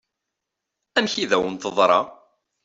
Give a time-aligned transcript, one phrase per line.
[0.97, 1.99] Amek i d-awen-teḍṛa?